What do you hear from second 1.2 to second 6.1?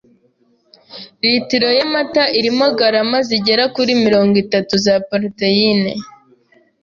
Litiro y'amata irimo garama zigera kuri mirongo itatu za poroteyine.